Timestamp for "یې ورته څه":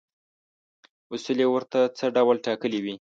1.43-2.05